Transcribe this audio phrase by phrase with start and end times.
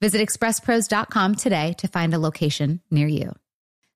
[0.00, 3.32] Visit expresspros.com today to find a location near you.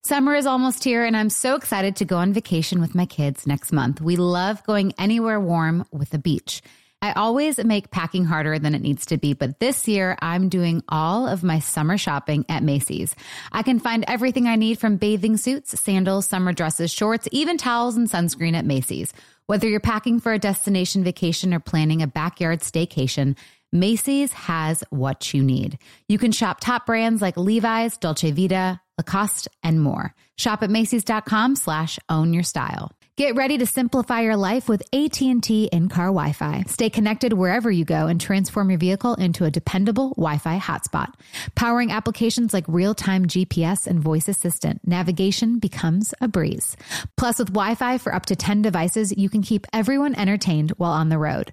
[0.03, 3.47] Summer is almost here, and I'm so excited to go on vacation with my kids
[3.47, 4.01] next month.
[4.01, 6.63] We love going anywhere warm with a beach.
[7.03, 10.83] I always make packing harder than it needs to be, but this year I'm doing
[10.89, 13.15] all of my summer shopping at Macy's.
[13.53, 17.97] I can find everything I need from bathing suits, sandals, summer dresses, shorts, even towels
[17.97, 19.15] and sunscreen at Macy's.
[19.47, 23.37] Whether you're packing for a destination vacation or planning a backyard staycation,
[23.73, 25.79] Macy's has what you need.
[26.09, 30.15] You can shop top brands like Levi's, Dolce Vita, Lacoste, and more.
[30.37, 32.91] Shop at Macy's.com slash own your style.
[33.17, 36.65] Get ready to simplify your life with AT&T in-car Wi-Fi.
[36.69, 41.13] Stay connected wherever you go and transform your vehicle into a dependable Wi-Fi hotspot.
[41.55, 46.79] Powering applications like real-time GPS and voice assistant, navigation becomes a breeze.
[47.19, 51.11] Plus, with Wi-Fi for up to 10 devices, you can keep everyone entertained while on
[51.11, 51.53] the road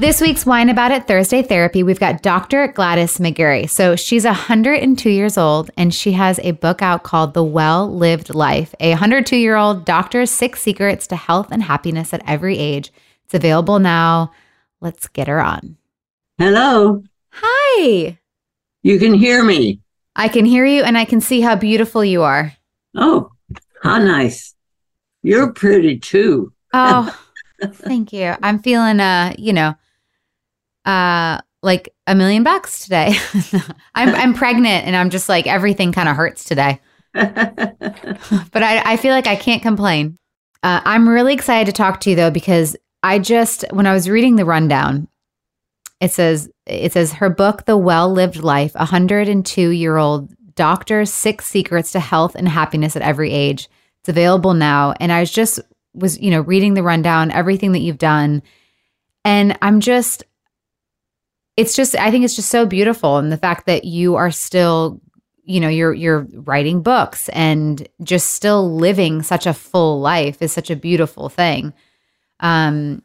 [0.00, 2.68] This week's Whine About It Thursday Therapy, we've got Dr.
[2.68, 3.68] Gladys McGarey.
[3.68, 8.34] So she's 102 years old and she has a book out called The Well Lived
[8.34, 12.90] Life, a 102 year old doctor's six secrets to health and happiness at every age.
[13.26, 14.32] It's available now.
[14.80, 15.76] Let's get her on.
[16.38, 17.02] Hello.
[17.32, 18.18] Hi.
[18.82, 19.80] You can hear me.
[20.16, 22.54] I can hear you and I can see how beautiful you are.
[22.96, 23.32] Oh,
[23.82, 24.54] how nice.
[25.22, 26.54] You're pretty too.
[26.72, 27.14] Oh,
[27.62, 28.34] thank you.
[28.42, 29.74] I'm feeling, uh, you know,
[30.84, 33.14] uh like a million bucks today.
[33.94, 36.80] I'm I'm pregnant and I'm just like everything kind of hurts today.
[37.12, 40.16] but I, I feel like I can't complain.
[40.62, 44.08] Uh, I'm really excited to talk to you though because I just when I was
[44.08, 45.08] reading the rundown,
[46.00, 51.46] it says it says her book, The Well Lived Life, 102 year old doctor's six
[51.46, 53.68] secrets to health and happiness at every age.
[54.00, 55.60] It's available now, and I was just
[55.94, 58.42] was you know reading the rundown, everything that you've done,
[59.24, 60.24] and I'm just
[61.56, 65.00] it's just I think it's just so beautiful and the fact that you are still
[65.44, 70.52] you know you're you're writing books and just still living such a full life is
[70.52, 71.72] such a beautiful thing.
[72.40, 73.02] Um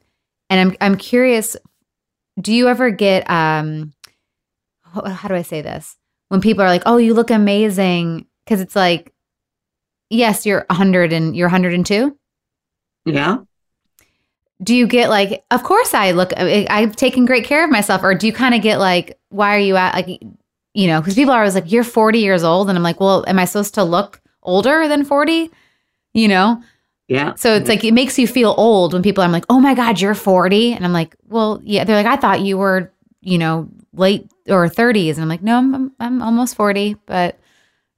[0.50, 1.58] and I'm I'm curious
[2.40, 3.94] do you ever get um
[4.84, 5.98] how do I say this?
[6.30, 9.14] When people are like, "Oh, you look amazing." Cuz it's like
[10.10, 12.18] yes, you're 100 and you're 102?
[13.06, 13.38] Yeah
[14.64, 18.16] do you get like of course i look i've taken great care of myself or
[18.16, 20.22] do you kind of get like why are you at like
[20.74, 23.24] you know because people are always like you're 40 years old and i'm like well
[23.28, 25.52] am i supposed to look older than 40
[26.16, 26.64] you know?
[27.08, 27.36] Yeah.
[27.36, 30.02] So it's like it makes you feel old when people are like oh my god
[30.02, 33.70] you're 40 and i'm like well yeah they're like i thought you were you know
[33.94, 37.38] late or 30s and i'm like no i'm, I'm almost 40 but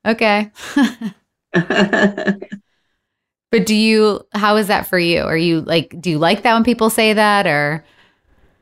[0.06, 0.52] okay
[3.50, 5.22] But do you, how is that for you?
[5.22, 7.84] Are you like, do you like that when people say that or?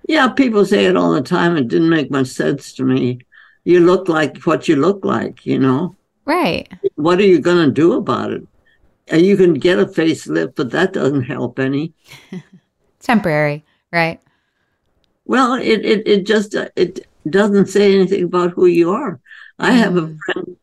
[0.08, 1.58] Yeah, people say it all the time.
[1.58, 3.20] It didn't make much sense to me.
[3.64, 5.96] You look like what you look like, you know?
[6.26, 6.72] Right.
[6.96, 8.44] What are you going to do about it?
[9.08, 11.94] And you can get a facelift, but that doesn't help any.
[13.00, 14.22] Temporary, right?
[15.26, 19.20] Well, it, it, it just, it doesn't say anything about who you are.
[19.58, 20.18] I have a mm.
[20.26, 20.58] friend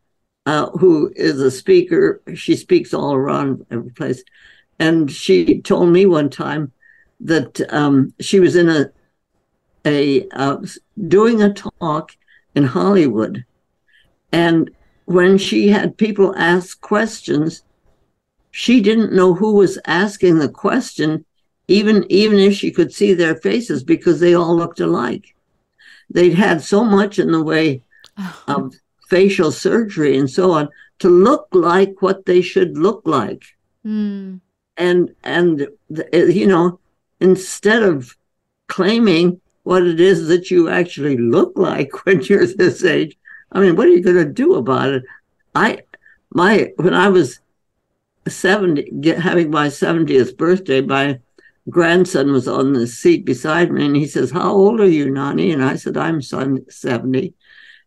[0.45, 2.21] uh, who is a speaker.
[2.35, 4.23] She speaks all around every place.
[4.79, 6.71] And she told me one time
[7.21, 8.91] that um, she was in a,
[9.85, 10.57] a uh,
[11.07, 12.15] doing a talk
[12.55, 13.45] in Hollywood.
[14.31, 14.71] And
[15.05, 17.63] when she had people ask questions,
[18.51, 21.25] she didn't know who was asking the question,
[21.67, 25.35] even, even if she could see their faces, because they all looked alike.
[26.09, 27.83] They'd had so much in the way
[28.17, 28.43] oh.
[28.47, 28.73] of
[29.13, 30.67] facial surgery and so on
[30.97, 33.43] to look like what they should look like.
[33.85, 34.41] Mm.
[34.75, 35.67] And and
[36.11, 36.79] you know,
[37.19, 38.17] instead of
[38.67, 43.15] claiming what it is that you actually look like when you're this age,
[43.51, 45.03] I mean, what are you going to do about it?
[45.53, 45.81] I
[46.31, 47.39] my when I was
[48.27, 51.19] 70 get, having my 70th birthday my
[51.69, 55.51] grandson was on the seat beside me and he says, How old are you, Nani?
[55.51, 57.35] And I said, I'm son 70.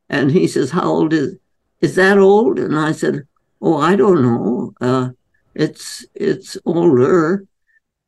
[0.08, 1.36] And he says, How old is
[1.80, 2.58] is that old?
[2.58, 3.26] And I said,
[3.60, 4.74] Oh, I don't know.
[4.80, 5.10] Uh,
[5.54, 7.44] it's it's older.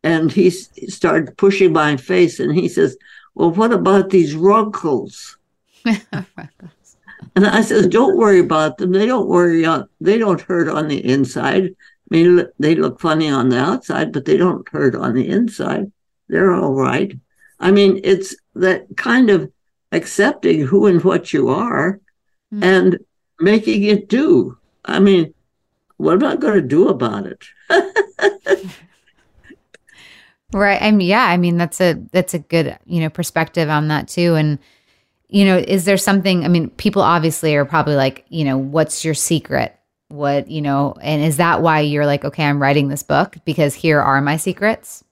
[0.04, 2.96] And he, started pushing my face and he says,
[3.34, 5.36] Well, what about these runkles?
[5.84, 6.06] and
[7.36, 8.92] I says, Don't worry about them.
[8.92, 11.64] They don't worry on they don't hurt on the inside.
[11.64, 15.92] I mean, they look funny on the outside, but they don't hurt on the inside.
[16.28, 17.12] They're all right.
[17.60, 19.50] I mean, it's that kind of
[19.92, 22.00] accepting who and what you are
[22.52, 22.62] mm-hmm.
[22.62, 22.98] and
[23.40, 24.58] making it do.
[24.84, 25.34] I mean,
[25.96, 27.44] what am I going to do about it?
[30.52, 30.80] right.
[30.80, 31.24] I mean, yeah.
[31.24, 34.34] I mean, that's a that's a good you know perspective on that too.
[34.34, 34.58] And
[35.28, 36.44] you know, is there something?
[36.44, 39.78] I mean, people obviously are probably like, you know, what's your secret?
[40.08, 43.74] what you know and is that why you're like okay i'm writing this book because
[43.74, 45.04] here are my secrets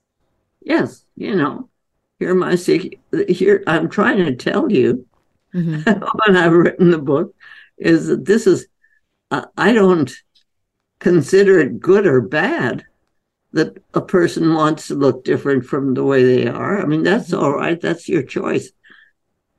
[0.61, 1.69] yes you know
[2.19, 2.99] here my secret
[3.29, 5.05] here i'm trying to tell you
[5.53, 5.89] mm-hmm.
[6.25, 7.35] when i've written the book
[7.77, 8.67] is that this is
[9.31, 10.13] uh, i don't
[10.99, 12.85] consider it good or bad
[13.53, 17.31] that a person wants to look different from the way they are i mean that's
[17.31, 17.43] mm-hmm.
[17.43, 18.71] all right that's your choice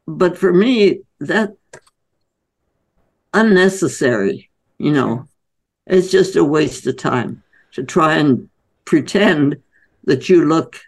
[0.07, 1.55] but for me that
[3.35, 5.29] unnecessary you know,
[5.87, 8.49] it's just a waste of time to try and
[8.85, 9.61] pretend
[10.05, 10.81] that you look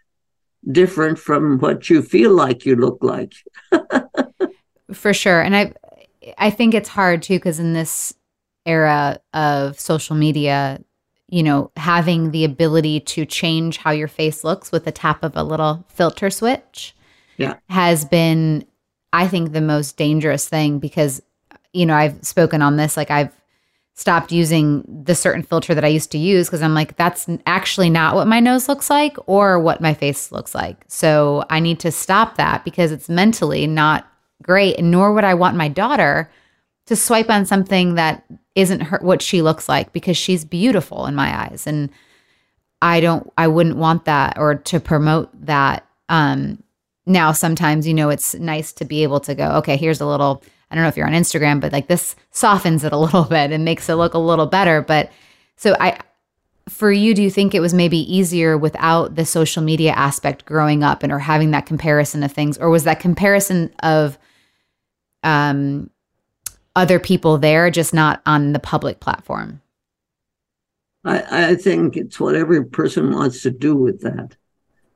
[0.70, 3.32] different from what you feel like you look like.
[4.92, 5.40] For sure.
[5.40, 5.72] And I
[6.38, 8.14] I think it's hard too cuz in this
[8.66, 10.80] era of social media,
[11.28, 15.36] you know, having the ability to change how your face looks with the tap of
[15.36, 16.94] a little filter switch
[17.36, 17.54] yeah.
[17.68, 18.64] has been
[19.12, 21.22] I think the most dangerous thing because
[21.72, 23.32] you know, I've spoken on this like I've
[24.00, 27.90] stopped using the certain filter that I used to use because I'm like, that's actually
[27.90, 30.82] not what my nose looks like or what my face looks like.
[30.88, 34.10] So I need to stop that because it's mentally not
[34.42, 34.78] great.
[34.78, 36.30] And nor would I want my daughter
[36.86, 38.24] to swipe on something that
[38.54, 41.66] isn't her what she looks like because she's beautiful in my eyes.
[41.66, 41.90] And
[42.80, 45.86] I don't I wouldn't want that or to promote that.
[46.08, 46.62] Um
[47.04, 50.42] now sometimes, you know, it's nice to be able to go, okay, here's a little
[50.70, 53.50] I don't know if you're on Instagram, but like this softens it a little bit
[53.50, 54.82] and makes it look a little better.
[54.82, 55.10] But
[55.56, 55.98] so I,
[56.68, 60.82] for you, do you think it was maybe easier without the social media aspect growing
[60.82, 64.18] up and or having that comparison of things, or was that comparison of
[65.22, 65.90] um
[66.76, 69.60] other people there, just not on the public platform?
[71.04, 74.36] I, I think it's what every person wants to do with that.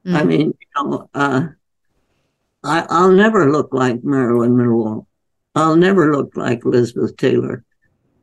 [0.07, 0.17] Mm-hmm.
[0.17, 1.47] I mean, you know, uh,
[2.63, 5.07] I, I'll never look like Marilyn Monroe.
[5.55, 7.65] I'll never look like Elizabeth Taylor.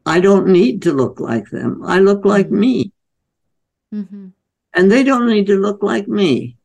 [0.06, 1.84] I don't need to look like them.
[1.86, 2.60] I look like mm-hmm.
[2.60, 2.92] me.
[3.94, 4.28] Mm-hmm.
[4.74, 6.58] And they don't need to look like me.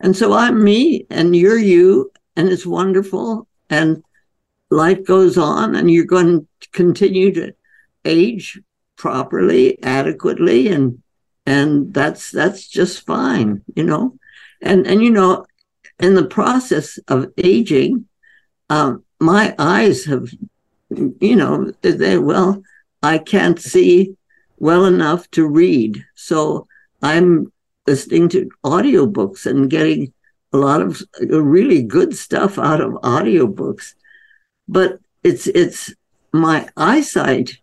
[0.00, 3.46] And so I'm me and you're you, and it's wonderful.
[3.70, 4.02] And
[4.70, 7.54] life goes on, and you're going to continue to
[8.04, 8.60] age
[8.96, 11.02] properly, adequately, and
[11.46, 14.18] and that's that's just fine, you know.
[14.60, 15.46] And and you know,
[15.98, 18.06] in the process of aging,
[18.70, 20.28] um, my eyes have,
[20.90, 22.62] you know, they, well,
[23.02, 24.16] I can't see
[24.58, 26.04] well enough to read.
[26.14, 26.66] So
[27.02, 27.52] I'm
[27.86, 30.12] listening to audiobooks and getting
[30.52, 33.94] a lot of really good stuff out of audiobooks.
[34.68, 35.94] But it's it's
[36.32, 37.58] my eyesight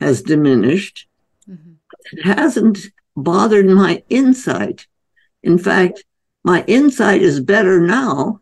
[0.00, 1.06] has diminished.
[1.48, 1.72] Mm-hmm.
[2.12, 2.78] It hasn't
[3.16, 4.86] bothered my insight.
[5.42, 6.04] In fact,
[6.44, 8.40] my insight is better now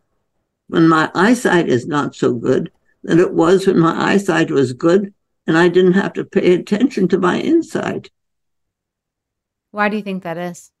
[0.69, 2.71] when my eyesight is not so good
[3.03, 5.13] than it was when my eyesight was good
[5.47, 8.09] and I didn't have to pay attention to my inside.
[9.71, 10.71] Why do you think that is?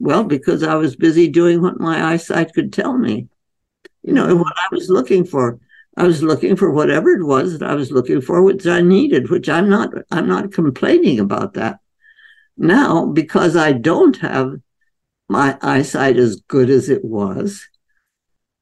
[0.00, 3.28] Well, because I was busy doing what my eyesight could tell me.
[4.02, 5.60] You know, what I was looking for.
[5.96, 9.30] I was looking for whatever it was that I was looking for, which I needed,
[9.30, 11.78] which I'm not I'm not complaining about that.
[12.56, 14.54] Now, because I don't have
[15.28, 17.68] my eyesight as good as it was,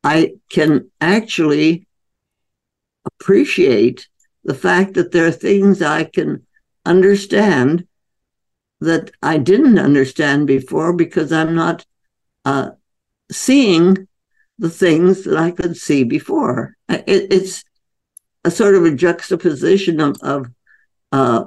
[0.03, 1.87] I can actually
[3.05, 4.09] appreciate
[4.45, 6.47] the fact that there are things I can
[6.87, 7.87] understand
[8.81, 11.85] that I didn't understand before because I'm not
[12.47, 12.71] uh,
[13.31, 14.09] seeing
[14.59, 16.77] the things that I could see before.
[16.89, 17.65] It, it's
[18.45, 20.47] a sort of a juxtaposition of, of
[21.13, 21.45] uh,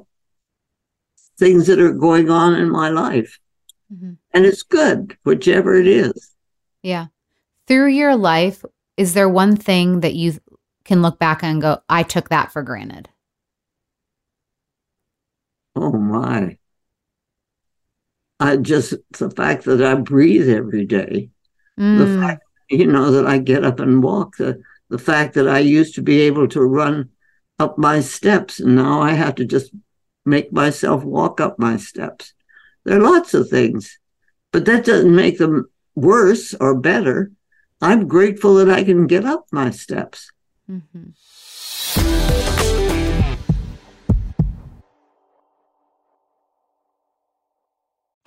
[1.40, 3.40] things that are going on in my life.
[3.92, 4.14] Mm-hmm.
[4.32, 6.32] And it's good, whichever it is.
[6.84, 7.08] Yeah
[7.68, 8.64] through your life,
[8.98, 10.40] is there one thing that you
[10.86, 13.10] can look back and go, I took that for granted?
[15.76, 16.58] Oh my.
[18.40, 21.30] I just, the fact that I breathe every day.
[21.80, 21.98] Mm.
[21.98, 25.60] The fact, you know, that I get up and walk, the, the fact that I
[25.60, 27.10] used to be able to run
[27.60, 29.72] up my steps and now I have to just
[30.26, 32.34] make myself walk up my steps.
[32.84, 33.98] There are lots of things,
[34.52, 37.32] but that doesn't make them worse or better.
[37.84, 40.32] I'm grateful that I can get up my steps.
[40.72, 41.10] Mm-hmm.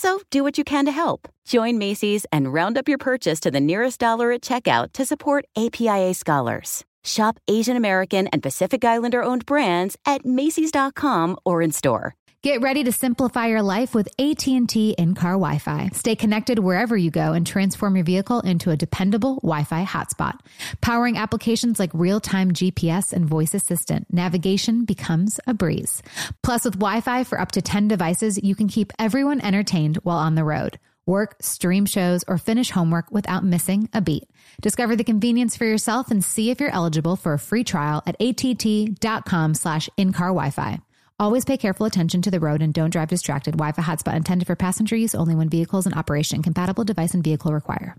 [0.00, 1.26] So do what you can to help.
[1.44, 5.44] Join Macy's and round up your purchase to the nearest dollar at checkout to support
[5.56, 6.84] APIA scholars.
[7.08, 12.14] Shop Asian American and Pacific Islander owned brands at Macy's.com or in store.
[12.40, 15.88] Get ready to simplify your life with AT&T in-car Wi-Fi.
[15.92, 20.38] Stay connected wherever you go and transform your vehicle into a dependable Wi-Fi hotspot.
[20.80, 26.00] Powering applications like real-time GPS and voice assistant, navigation becomes a breeze.
[26.44, 30.36] Plus with Wi-Fi for up to 10 devices, you can keep everyone entertained while on
[30.36, 30.78] the road.
[31.06, 34.28] Work, stream shows, or finish homework without missing a beat.
[34.60, 38.16] Discover the convenience for yourself and see if you're eligible for a free trial at
[38.20, 40.80] att.com slash in-car Wi-Fi.
[41.20, 43.52] Always pay careful attention to the road and don't drive distracted.
[43.52, 46.42] Wi-Fi hotspot intended for passenger use only when vehicles in operation.
[46.42, 47.96] Compatible device and vehicle require.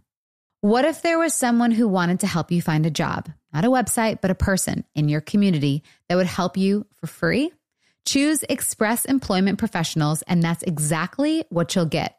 [0.62, 3.32] What if there was someone who wanted to help you find a job?
[3.54, 7.54] Not a website, but a person in your community that would help you for free?
[8.06, 12.19] Choose Express Employment Professionals, and that's exactly what you'll get.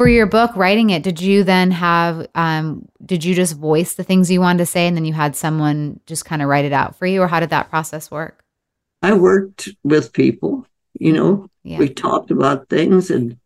[0.00, 4.02] For your book writing it did you then have um, did you just voice the
[4.02, 6.72] things you wanted to say and then you had someone just kind of write it
[6.72, 8.42] out for you or how did that process work?
[9.02, 10.66] I worked with people
[10.98, 11.50] you know?
[11.64, 11.76] Yeah.
[11.76, 13.36] we talked about things and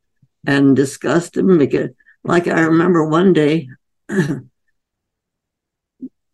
[0.46, 1.90] and discussed them because
[2.22, 3.66] like i remember one day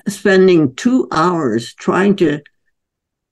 [0.07, 2.43] spending two hours trying to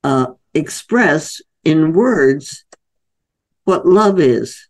[0.03, 2.65] uh, express in words
[3.65, 4.67] what love is.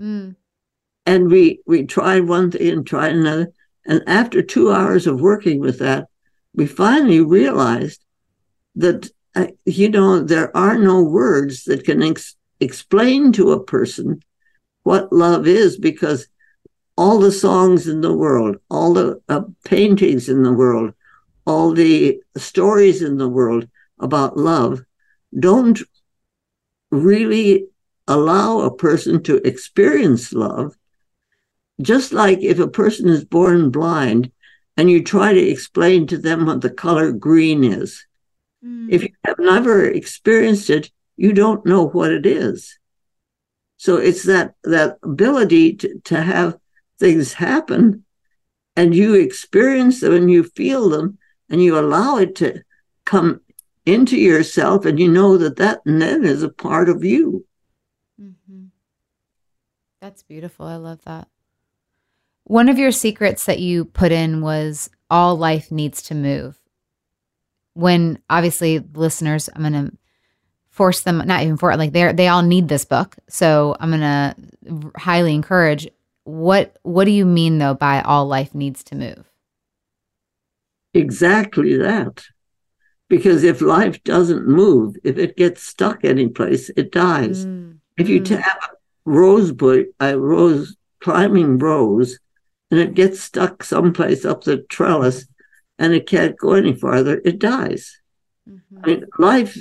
[0.00, 0.36] Mm
[1.06, 3.52] and we we tried one thing and tried another.
[3.86, 6.08] And after two hours of working with that
[6.54, 8.04] we finally realized
[8.76, 14.20] that uh, you know there are no words that can ex- explain to a person
[14.84, 16.28] what love is because
[16.96, 20.92] all the songs in the world all the uh, paintings in the world
[21.46, 23.68] all the stories in the world
[23.98, 24.80] about love
[25.38, 25.82] don't
[26.90, 27.66] really
[28.06, 30.76] allow a person to experience love
[31.80, 34.30] just like if a person is born blind
[34.76, 38.06] and you try to explain to them what the color green is,
[38.64, 38.88] mm.
[38.90, 42.78] if you have never experienced it, you don't know what it is.
[43.76, 46.56] So it's that that ability to, to have
[46.98, 48.04] things happen
[48.76, 52.62] and you experience them and you feel them and you allow it to
[53.04, 53.40] come
[53.86, 57.46] into yourself and you know that that then is a part of you.
[58.20, 58.66] Mm-hmm.
[60.00, 60.66] That's beautiful.
[60.66, 61.28] I love that.
[62.44, 66.58] One of your secrets that you put in was all life needs to move.
[67.72, 69.96] When obviously listeners, I'm going to
[70.70, 73.16] force them, not even for it, like they're, they all need this book.
[73.28, 75.88] So I'm going to highly encourage.
[76.24, 79.30] What what do you mean though by all life needs to move?
[80.94, 82.24] Exactly that.
[83.08, 87.44] Because if life doesn't move, if it gets stuck anyplace, it dies.
[87.44, 87.78] Mm.
[87.98, 88.40] If you mm.
[88.40, 92.18] have a rose bush, a rose climbing rose,
[92.74, 95.28] and it gets stuck someplace up the trellis
[95.78, 98.00] and it can't go any farther, it dies.
[98.50, 98.78] Mm-hmm.
[98.82, 99.56] I mean, life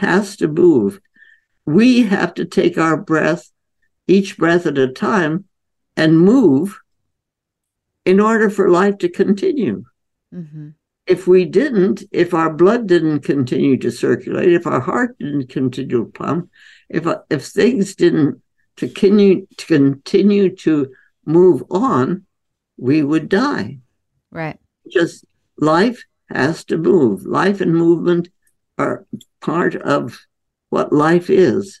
[0.00, 1.00] has to move.
[1.66, 3.48] We have to take our breath,
[4.08, 5.44] each breath at a time,
[5.96, 6.80] and move
[8.04, 9.84] in order for life to continue.
[10.34, 10.70] Mm-hmm.
[11.06, 16.04] If we didn't, if our blood didn't continue to circulate, if our heart didn't continue
[16.04, 16.50] to pump,
[16.88, 18.42] if if things didn't
[18.76, 20.92] continue to continue to
[21.24, 22.26] move on,
[22.78, 23.78] we would die.
[24.30, 24.58] Right.
[24.90, 25.24] Just
[25.58, 27.26] life has to move.
[27.26, 28.28] Life and movement
[28.78, 29.04] are
[29.40, 30.18] part of
[30.70, 31.80] what life is.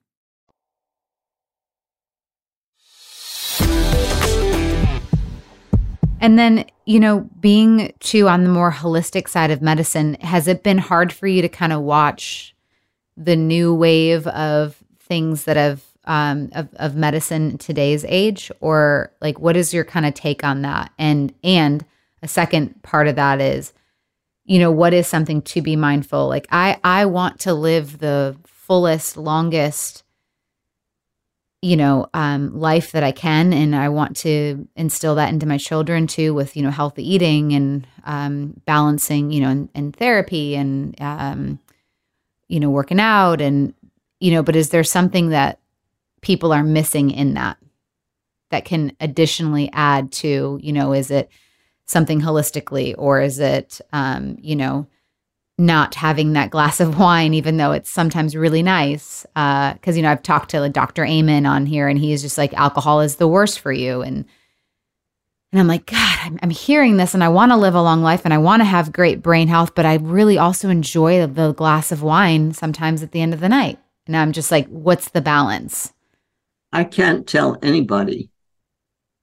[6.21, 10.61] And then, you know, being too on the more holistic side of medicine, has it
[10.61, 12.55] been hard for you to kind of watch
[13.17, 19.39] the new wave of things that have um, of, of medicine today's age, or like
[19.39, 20.91] what is your kind of take on that?
[20.97, 21.83] And and
[22.21, 23.73] a second part of that is,
[24.45, 26.27] you know, what is something to be mindful?
[26.27, 30.03] Like I I want to live the fullest, longest
[31.61, 35.57] you know um, life that i can and i want to instill that into my
[35.57, 40.55] children too with you know healthy eating and um, balancing you know and, and therapy
[40.55, 41.59] and um,
[42.47, 43.73] you know working out and
[44.19, 45.59] you know but is there something that
[46.21, 47.57] people are missing in that
[48.49, 51.29] that can additionally add to you know is it
[51.85, 54.87] something holistically or is it um, you know
[55.61, 59.21] not having that glass of wine, even though it's sometimes really nice.
[59.33, 61.05] Because uh, you know, I've talked to like, Dr.
[61.05, 64.25] Amen on here, and he's just like, alcohol is the worst for you, and
[65.51, 68.01] and I'm like, God, I'm, I'm hearing this, and I want to live a long
[68.01, 71.51] life, and I want to have great brain health, but I really also enjoy the
[71.51, 73.77] glass of wine sometimes at the end of the night.
[74.07, 75.93] And I'm just like, what's the balance?
[76.71, 78.29] I can't tell anybody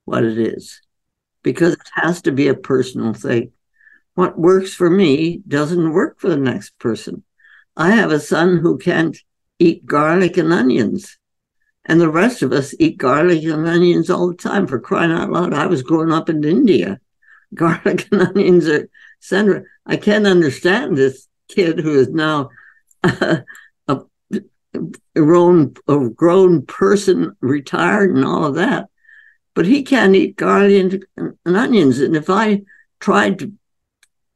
[0.05, 0.83] what it is
[1.42, 3.53] because it has to be a personal thing
[4.18, 7.22] what works for me doesn't work for the next person.
[7.76, 9.16] I have a son who can't
[9.61, 11.16] eat garlic and onions.
[11.85, 15.31] And the rest of us eat garlic and onions all the time for crying out
[15.31, 15.54] loud.
[15.54, 16.98] I was growing up in India.
[17.54, 18.88] Garlic and onions are
[19.20, 19.62] central.
[19.87, 22.50] I can't understand this kid who is now
[23.04, 23.44] a,
[23.87, 24.00] a,
[25.14, 28.88] grown, a grown person, retired, and all of that.
[29.54, 32.00] But he can't eat garlic and, and onions.
[32.00, 32.62] And if I
[32.98, 33.52] tried to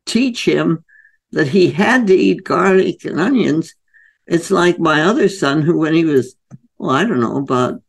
[0.07, 0.85] teach him
[1.31, 3.75] that he had to eat garlic and onions,
[4.27, 6.37] it's like my other son, who, when he was
[6.83, 7.81] well, I don't know, about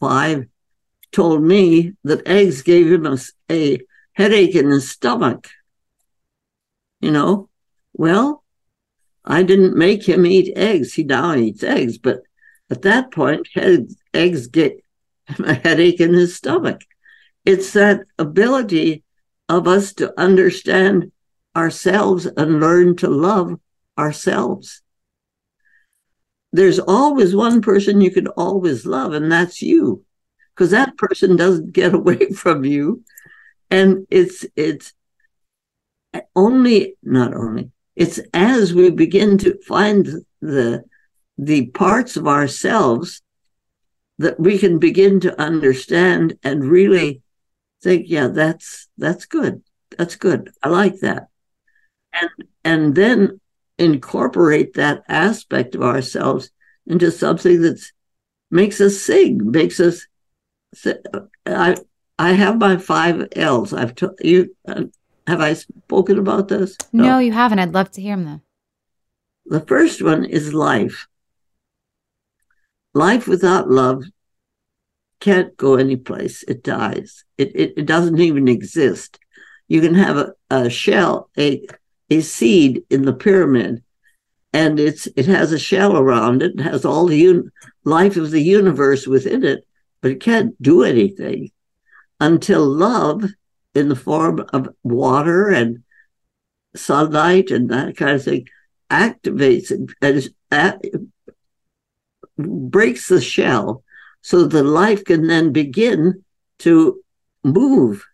[0.00, 0.46] five,
[1.12, 3.16] told me that eggs gave him a,
[3.48, 3.78] a
[4.14, 5.46] headache in his stomach.
[7.00, 7.48] You know,
[7.92, 8.42] well,
[9.24, 10.94] I didn't make him eat eggs.
[10.94, 12.22] He now eats eggs, but
[12.70, 13.48] at that point,
[14.12, 14.84] eggs get
[15.38, 16.80] a headache in his stomach.
[17.44, 19.04] It's that ability
[19.50, 21.12] of us to understand
[21.54, 23.60] ourselves and learn to love
[23.98, 24.82] ourselves
[26.52, 30.04] there's always one person you can always love, and that's you,
[30.54, 33.04] because that person doesn't get away from you.
[33.70, 34.92] And it's it's
[36.34, 40.08] only not only it's as we begin to find
[40.40, 40.82] the
[41.38, 43.22] the parts of ourselves
[44.18, 47.22] that we can begin to understand and really
[47.82, 49.62] think yeah that's that's good
[49.96, 51.28] that's good i like that
[52.12, 52.30] and
[52.64, 53.40] and then
[53.78, 56.50] incorporate that aspect of ourselves
[56.86, 57.80] into something that
[58.50, 60.06] makes us sing, makes us.
[61.46, 61.76] I
[62.18, 63.72] I have my five L's.
[63.72, 64.54] I've told you.
[64.66, 64.84] Uh,
[65.26, 66.76] have I spoken about this?
[66.92, 67.04] No.
[67.04, 67.58] no, you haven't.
[67.58, 69.58] I'd love to hear them though.
[69.58, 71.06] The first one is life.
[72.94, 74.04] Life without love
[75.20, 76.42] can't go anyplace.
[76.44, 77.24] It dies.
[77.38, 79.18] It, it, it doesn't even exist.
[79.68, 81.66] You can have a, a shell, a
[82.10, 83.82] a seed in the pyramid
[84.52, 87.52] and it's it has a shell around it, it has all the un-
[87.84, 89.66] life of the universe within it,
[90.00, 91.50] but it can't do anything
[92.18, 93.24] until love
[93.74, 95.82] in the form of water and
[96.74, 98.46] sunlight and that kind of thing
[98.90, 100.84] activates it and at,
[102.36, 103.84] breaks the shell
[104.22, 106.24] so the life can then begin
[106.58, 107.00] to
[107.44, 108.04] move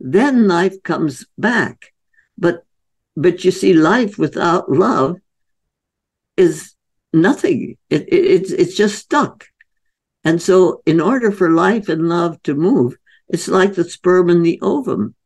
[0.00, 1.92] then life comes back
[2.36, 2.64] but
[3.18, 5.16] but you see, life without love
[6.36, 6.76] is
[7.12, 7.76] nothing.
[7.90, 9.46] It, it, it's it's just stuck.
[10.22, 12.96] And so, in order for life and love to move,
[13.28, 15.16] it's like the sperm and the ovum.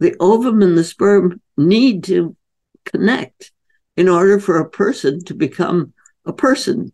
[0.00, 2.34] The ovum and the sperm need to
[2.86, 3.52] connect
[3.94, 5.92] in order for a person to become
[6.24, 6.92] a person.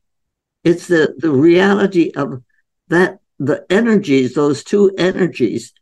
[0.65, 2.43] It's the, the reality of
[2.91, 5.73] that, the energies, those two energies,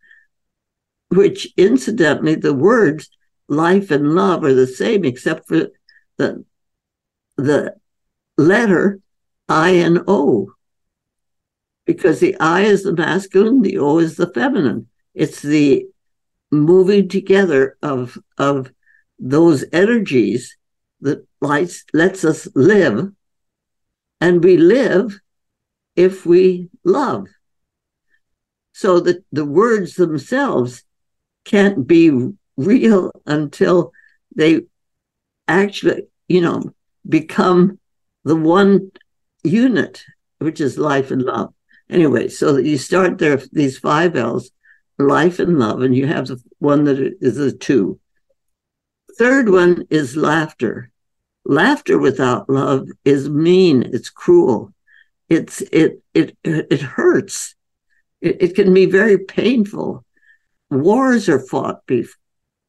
[1.09, 3.11] which incidentally, the words
[3.49, 5.69] life and love are the same, except for
[6.19, 6.45] the
[7.37, 7.75] the
[8.37, 9.01] letter
[9.49, 10.53] I and O.
[11.85, 14.89] Because the I is the masculine, the O is the feminine.
[15.15, 15.87] It's the
[16.51, 18.71] moving together of of
[19.19, 20.57] those energies
[21.01, 23.11] that lights, lets us live,
[24.21, 25.21] and we live
[25.99, 27.27] if we love.
[28.73, 30.85] So that the words themselves
[31.45, 33.91] can't be real until
[34.37, 34.61] they
[35.49, 36.73] actually, you know,
[37.09, 37.81] become
[38.25, 38.93] the one
[39.43, 40.05] unit,
[40.39, 41.53] which is life and love.
[41.91, 44.53] Anyway, so you start there, these five L's,
[45.01, 47.99] life and love, and you have the one that is a two.
[49.19, 50.93] Third one is laughter.
[51.45, 53.83] Laughter without love is mean.
[53.93, 54.73] It's cruel.
[55.29, 57.55] It's it it it hurts.
[58.21, 60.05] It, it can be very painful.
[60.71, 62.19] Wars are fought before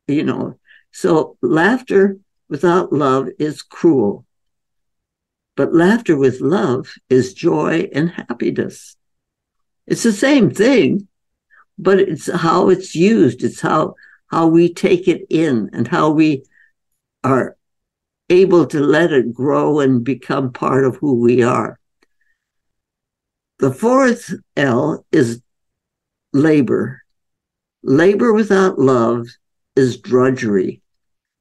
[0.07, 0.59] you know.
[0.91, 2.17] So laughter
[2.49, 4.25] without love is cruel.
[5.55, 8.95] But laughter with love is joy and happiness.
[9.87, 11.07] It's the same thing,
[11.77, 13.43] but it's how it's used.
[13.43, 13.95] It's how,
[14.27, 16.43] how we take it in and how we
[17.23, 17.57] are
[18.29, 21.78] able to let it grow and become part of who we are.
[23.59, 25.41] The fourth L is
[26.31, 27.01] labor.
[27.83, 29.27] Labor without love
[29.75, 30.81] is drudgery.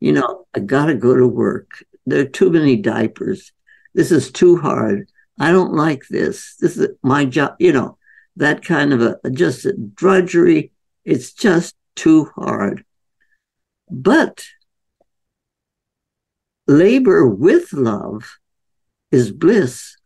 [0.01, 1.85] You know, I got to go to work.
[2.07, 3.53] There are too many diapers.
[3.95, 5.09] This is too hard.
[5.39, 6.57] I don't like this.
[6.57, 7.55] This is my job.
[7.61, 7.99] You know,
[8.35, 10.73] that kind of a just a drudgery.
[11.05, 12.85] It's just too hard.
[13.89, 14.45] But
[16.67, 18.39] labor with love
[19.13, 19.98] is bliss.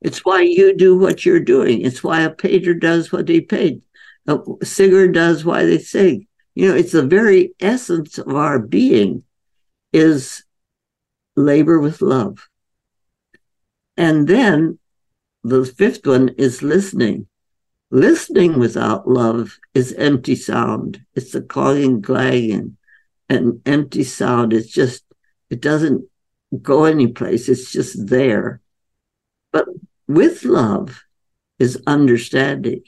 [0.00, 1.82] It's why you do what you're doing.
[1.82, 3.84] It's why a painter does what he paints.
[4.26, 9.24] A singer does why they sing You know, it's the very essence of our being
[9.92, 10.44] is
[11.34, 12.48] labor with love.
[13.96, 14.78] And then
[15.42, 17.26] the fifth one is listening.
[17.90, 21.00] Listening without love is empty sound.
[21.14, 22.76] It's a clanging, clanging,
[23.28, 24.52] and empty sound.
[24.52, 25.04] It's just,
[25.48, 26.04] it doesn't
[26.60, 27.48] go anyplace.
[27.48, 28.60] It's just there.
[29.52, 29.64] But
[30.08, 31.04] with love
[31.58, 32.82] is understanding.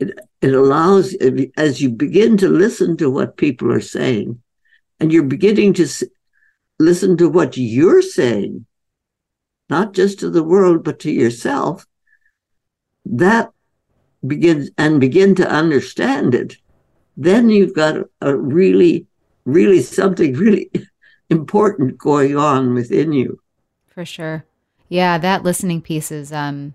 [0.00, 1.14] It, it allows,
[1.56, 4.42] as you begin to listen to what people are saying,
[4.98, 5.86] and you're beginning to
[6.78, 8.66] listen to what you're saying,
[9.68, 11.86] not just to the world, but to yourself,
[13.04, 13.52] that
[14.26, 16.56] begins and begin to understand it,
[17.16, 19.06] then you've got a, a really,
[19.44, 20.70] really something really
[21.30, 23.40] important going on within you.
[23.88, 24.44] For sure.
[24.88, 26.74] Yeah, that listening piece is um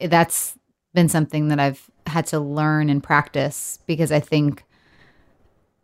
[0.00, 0.58] that's
[0.92, 4.64] been something that I've had to learn and practice because I think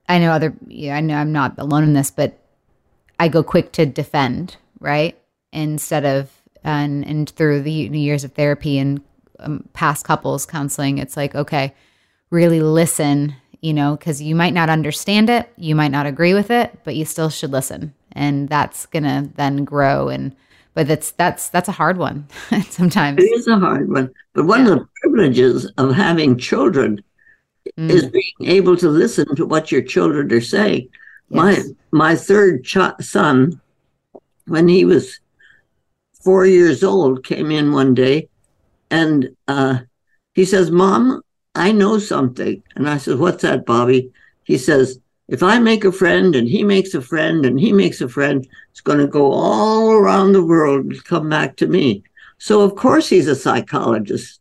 [0.09, 2.38] I know other yeah, I know I'm not alone in this, but
[3.18, 5.18] I go quick to defend, right?
[5.53, 6.31] Instead of
[6.62, 9.00] and and through the years of therapy and
[9.38, 11.74] um, past couples counseling, it's like okay,
[12.29, 16.50] really listen, you know, because you might not understand it, you might not agree with
[16.50, 20.37] it, but you still should listen, and that's gonna then grow and.
[20.74, 22.28] But that's that's that's a hard one
[22.70, 23.22] sometimes.
[23.22, 24.12] It is a hard one.
[24.35, 24.72] But one yeah.
[24.72, 27.02] of the privileges of having children
[27.76, 27.90] mm.
[27.90, 30.88] is being able to listen to what your children are saying
[31.30, 33.61] my my third ch- son,
[34.46, 35.20] when he was
[36.22, 38.28] four years old, came in one day,
[38.90, 39.78] and uh,
[40.35, 41.22] he says, "Mom,
[41.54, 44.11] I know something." And I said, "What's that, Bobby?"
[44.44, 44.98] He says,
[45.30, 48.46] "If I make a friend, and he makes a friend, and he makes a friend,
[48.70, 52.02] it's going to go all around the world and come back to me."
[52.38, 54.40] So of course he's a psychologist.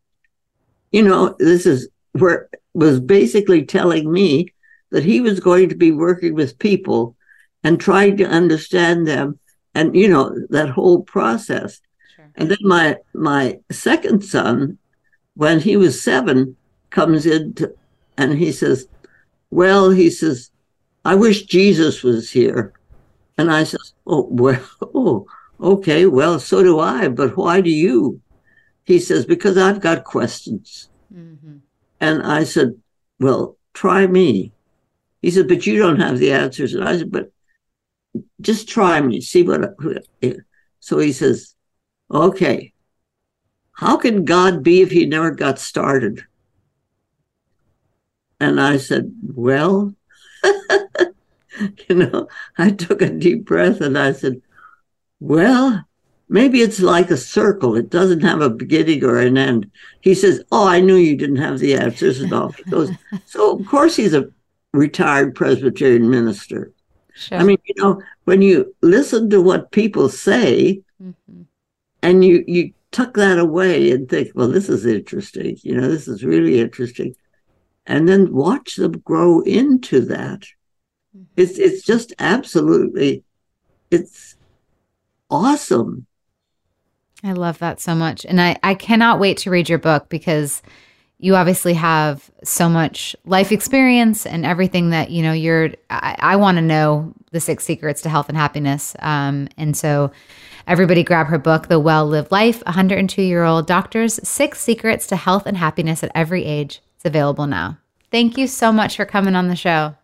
[0.91, 4.53] You know, this is where was basically telling me
[4.91, 7.15] that he was going to be working with people
[7.63, 9.39] and trying to understand them
[9.75, 11.81] and you know that whole process
[12.15, 12.31] sure.
[12.35, 14.77] and then my my second son
[15.35, 16.55] when he was seven
[16.89, 17.73] comes in to,
[18.17, 18.87] and he says
[19.51, 20.51] well he says
[21.09, 22.73] i wish jesus was here
[23.37, 25.25] and i says oh well oh
[25.59, 28.19] okay well so do i but why do you
[28.83, 31.57] he says because i've got questions mm-hmm.
[31.99, 32.69] and i said
[33.19, 34.53] well try me
[35.21, 36.73] he said, but you don't have the answers.
[36.73, 37.31] And I said, but
[38.41, 39.75] just try me, see what.
[40.79, 41.55] So he says,
[42.09, 42.73] okay,
[43.73, 46.25] how can God be if he never got started?
[48.39, 49.93] And I said, well,
[51.89, 54.41] you know, I took a deep breath and I said,
[55.19, 55.85] well,
[56.29, 57.75] maybe it's like a circle.
[57.75, 59.69] It doesn't have a beginning or an end.
[60.01, 62.49] He says, oh, I knew you didn't have the answers and all.
[62.51, 62.91] He goes,
[63.25, 64.29] so of course he's a
[64.73, 66.71] retired Presbyterian minister.
[67.15, 67.37] Sure.
[67.37, 71.41] I mean, you know, when you listen to what people say mm-hmm.
[72.01, 76.07] and you you tuck that away and think, well, this is interesting, you know, this
[76.07, 77.15] is really interesting.
[77.85, 80.41] And then watch them grow into that.
[81.15, 81.23] Mm-hmm.
[81.37, 83.23] It's it's just absolutely
[83.89, 84.35] it's
[85.29, 86.05] awesome.
[87.23, 88.25] I love that so much.
[88.25, 90.61] And I, I cannot wait to read your book because
[91.19, 96.35] you obviously have so much life experience and everything that you know you're i, I
[96.37, 100.11] want to know the six secrets to health and happiness um, and so
[100.65, 105.15] everybody grab her book the well lived life 102 year old doctors six secrets to
[105.15, 107.77] health and happiness at every age it's available now
[108.11, 109.95] thank you so much for coming on the show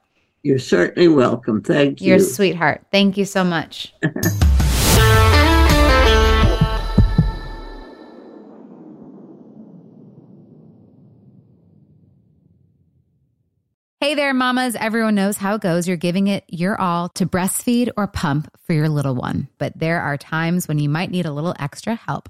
[0.43, 3.93] you're certainly welcome thank you you're a sweetheart thank you so much
[14.01, 14.75] Hey there, mamas.
[14.75, 15.87] Everyone knows how it goes.
[15.87, 19.47] You're giving it your all to breastfeed or pump for your little one.
[19.57, 22.29] But there are times when you might need a little extra help.